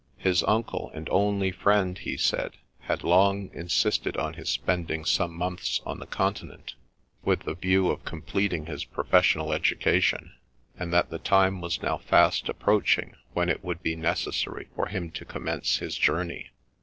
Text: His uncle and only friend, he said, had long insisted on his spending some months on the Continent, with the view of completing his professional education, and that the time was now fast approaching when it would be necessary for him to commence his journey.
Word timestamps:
His 0.17 0.41
uncle 0.45 0.89
and 0.95 1.07
only 1.09 1.51
friend, 1.51 1.95
he 1.95 2.17
said, 2.17 2.53
had 2.79 3.03
long 3.03 3.51
insisted 3.53 4.17
on 4.17 4.33
his 4.33 4.49
spending 4.49 5.05
some 5.05 5.31
months 5.31 5.79
on 5.85 5.99
the 5.99 6.07
Continent, 6.07 6.73
with 7.23 7.41
the 7.41 7.53
view 7.53 7.91
of 7.91 8.03
completing 8.03 8.65
his 8.65 8.83
professional 8.83 9.53
education, 9.53 10.33
and 10.75 10.91
that 10.91 11.11
the 11.11 11.19
time 11.19 11.61
was 11.61 11.83
now 11.83 11.99
fast 11.99 12.49
approaching 12.49 13.13
when 13.33 13.47
it 13.47 13.63
would 13.63 13.83
be 13.83 13.95
necessary 13.95 14.69
for 14.75 14.87
him 14.87 15.11
to 15.11 15.23
commence 15.23 15.77
his 15.77 15.95
journey. 15.95 16.49